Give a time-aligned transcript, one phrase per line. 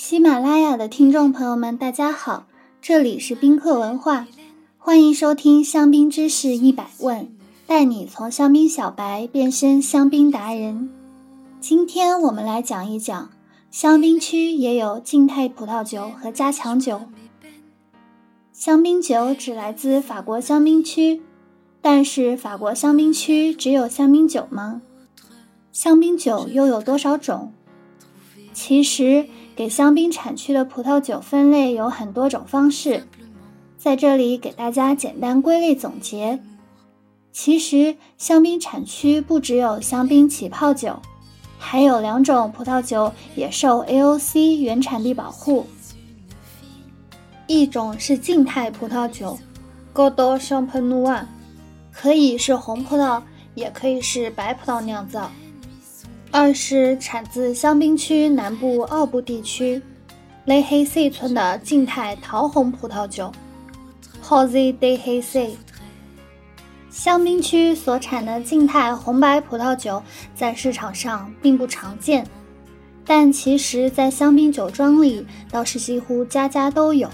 [0.00, 2.46] 喜马拉雅的听众朋友们，大家好，
[2.80, 4.28] 这里是宾客文化，
[4.78, 7.28] 欢迎收听香槟知识一百问，
[7.66, 10.88] 带你从香槟小白变身香槟达人。
[11.60, 13.28] 今天我们来讲一讲，
[13.72, 17.00] 香槟区也有静态葡萄酒和加强酒。
[18.52, 21.22] 香槟酒只来自法国香槟区，
[21.82, 24.80] 但是法国香槟区只有香槟酒吗？
[25.72, 27.52] 香槟酒又有多少种？
[28.52, 29.26] 其实。
[29.58, 33.08] 给香槟产区的葡萄酒分类有很多种方式，
[33.76, 36.38] 在这里给大家简单归类总结。
[37.32, 41.02] 其实香槟产区不只有香槟起泡酒，
[41.58, 45.66] 还有两种葡萄酒也受 AOC 原产地保护。
[47.48, 49.36] 一种是静态葡萄酒
[49.92, 51.24] g o d o Champagne，
[51.90, 53.20] 可以是红葡萄，
[53.56, 55.28] 也可以是白葡萄酿造。
[56.30, 59.80] 二是产自香槟区南部奥布地区
[60.44, 63.32] 雷黑塞村的静态桃红葡萄酒
[64.20, 65.56] h o s e de h e s e。
[66.90, 70.02] 香槟区所产的静态红白葡萄酒
[70.34, 72.26] 在市场上并不常见，
[73.06, 77.08] 但其实，在香槟酒庄里倒是几乎家家都有。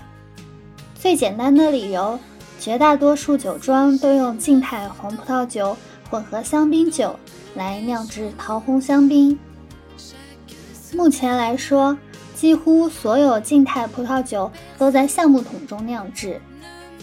[0.95, 2.19] 最简单的理由，
[2.59, 5.77] 绝大多数酒庄都用静态红葡萄酒
[6.11, 7.15] 混合香槟酒。
[7.55, 9.39] 来酿制桃红香槟。
[10.93, 11.97] 目前来说，
[12.35, 16.41] 几乎所有静态葡萄酒都在橡木桶中酿制，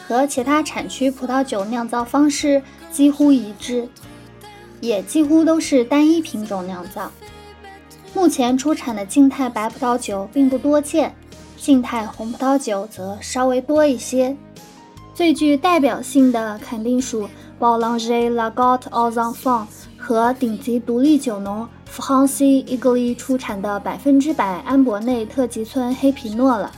[0.07, 3.87] 和其他产区葡萄酒酿造方式几乎一致，
[4.79, 7.11] 也几乎都是单一品种酿造。
[8.13, 11.15] 目前出产的静态白葡萄酒并不多见，
[11.57, 14.35] 静态红葡萄酒则稍微多一些。
[15.13, 19.80] 最具代表性的肯定属 Boulanger Lagot aux Enfants。
[20.11, 26.69] 和顶级独立酒农弗朗西伊格利出产的百分之百安博内特级村黑皮诺了。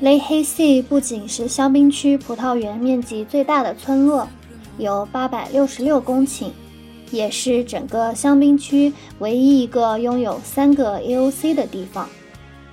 [0.00, 4.26] 雷黑西不仅是香槟区葡萄园面积最大的村落，
[4.78, 6.50] 有八百六十六公顷，
[7.12, 12.08] 也是整个香槟区唯一一个拥有三个 AOC 的地方，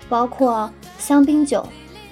[0.09, 0.67] 包括
[0.97, 1.63] 香槟酒、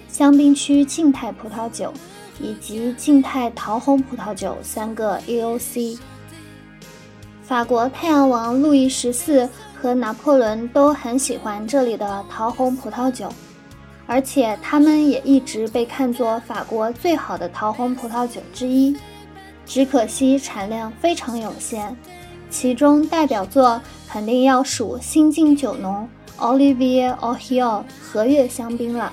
[0.08, 1.92] 香槟区静态葡萄酒
[2.40, 5.98] 以及静态桃红葡萄酒三个 AOC。
[7.50, 13.28] 法国太阳王路易十四和拿破仑都很喜欢这里的桃红葡萄酒，
[14.06, 18.96] 而且他们也一直被看作法国最好的桃红葡萄酒之一。
[19.66, 21.96] 只可惜产量非常有限，
[22.52, 26.08] 其中代表作肯定要数新晋酒农
[26.38, 29.12] Olivier o h i l 和悦香槟了。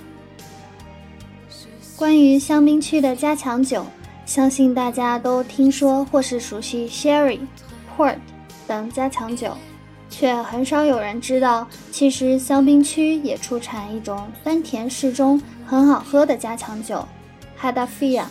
[1.96, 3.86] 关于香槟区的加强酒，
[4.26, 7.40] 相信大家都听说或是熟悉 Sherry。
[7.96, 8.16] Port
[8.66, 9.56] 等加强酒，
[10.10, 17.06] 却很少有人知道，其实香槟区也出产一种酸甜适中、很好喝的加强酒
[17.56, 18.26] h a d a f i a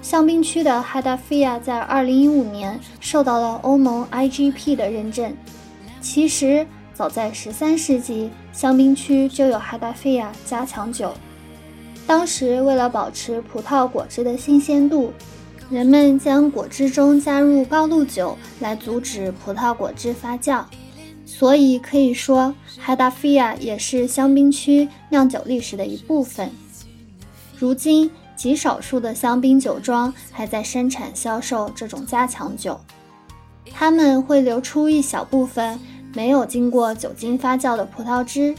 [0.00, 5.36] 香槟区的 h a d a f i a 在2015年受到了欧盟 IGP 的认证。
[6.00, 11.12] 其实，早在13世纪，香槟区就有 h a d a f i a 加强酒。
[12.06, 15.12] 当时为了保持葡萄果汁的新鲜度。
[15.72, 20.62] 人们将果汁中加入高露酒来阻止葡萄果汁发酵，
[21.24, 26.50] 所以可以说，哈达菲亚也是香槟区酿酒历史的一部分。
[27.58, 32.78] 如今，极少数的香槟酒庄还在生产销售这种加强酒，
[33.72, 35.80] 他们会留出一小部分
[36.14, 38.54] 没有经过酒精发酵的葡萄汁，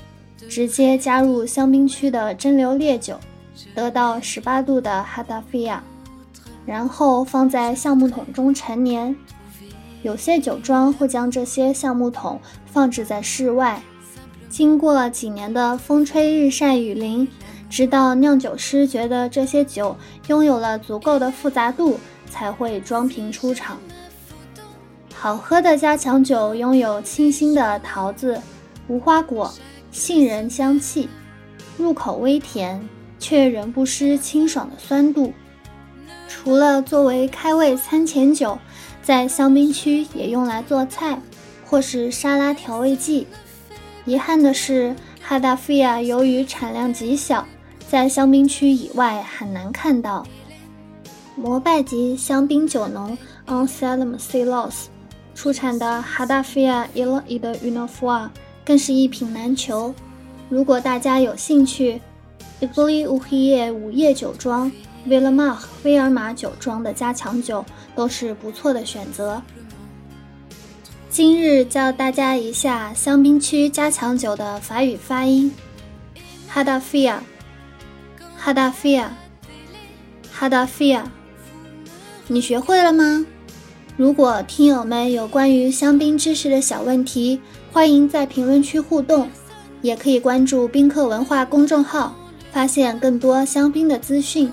[0.49, 3.19] 直接加入香槟区的蒸馏烈酒，
[3.75, 5.83] 得到十八度的哈达菲亚。
[6.65, 9.15] 然后放在橡木桶中陈年，
[10.01, 13.81] 有些酒庄会将这些橡木桶放置在室外，
[14.49, 17.27] 经过几年的风吹日晒雨淋，
[17.69, 19.97] 直到酿酒师觉得这些酒
[20.27, 23.77] 拥有了足够的复杂度，才会装瓶出厂。
[25.13, 28.41] 好喝的加强酒拥有清新的桃子、
[28.87, 29.53] 无花果、
[29.91, 31.07] 杏仁香气，
[31.77, 32.87] 入口微甜，
[33.19, 35.33] 却仍不失清爽的酸度。
[36.43, 38.59] 除了作为开胃餐前酒，
[39.01, 41.17] 在香槟区也用来做菜
[41.65, 43.27] 或是沙拉调味剂。
[44.03, 47.47] 遗憾的是，哈达菲亚由于产量极小，
[47.89, 50.27] 在香槟区以外很难看到。
[51.37, 53.17] 摩拜级香槟酒农
[53.47, 54.87] Anselm Silos
[55.33, 58.27] 出产的哈达菲亚 Il e de Unofoa
[58.65, 59.95] 更是一品难求。
[60.49, 62.01] 如果大家有兴趣
[62.59, 64.69] i g l i u h i e 午夜酒庄。
[65.07, 67.65] 威勒玛尔马酒庄的加强酒
[67.95, 69.41] 都是不错的选择。
[71.09, 75.51] 今日教大家一下香槟区加强酒的法语发音
[76.47, 77.19] h a d a f i a
[78.37, 79.11] h a d a f i a
[80.31, 81.03] h a d a f i a
[82.27, 83.25] 你学会了吗？
[83.95, 87.39] 如果听友们有关于香槟知识的小问题，
[87.71, 89.29] 欢迎在评论区互动，
[89.81, 92.15] 也可以关注宾客文化公众号，
[92.51, 94.51] 发现更多香槟的资讯。